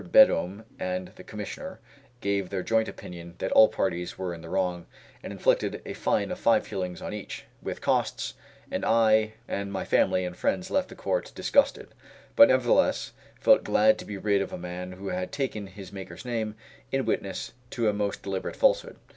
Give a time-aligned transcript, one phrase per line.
[0.11, 1.79] Beddome, and the Commissioner,
[2.21, 4.87] gave their joint opinion that all parties were in the wrong,
[5.21, 8.33] and inflicted a fine of five shillings on each, with costs,
[8.71, 11.93] and I and my family and friends left the Court disgusted;
[12.35, 16.25] but, nevertheless, felt glad to be rid of a man who had taken his Maker's
[16.25, 16.55] name
[16.91, 18.95] in witness to a most deliberate falsehood.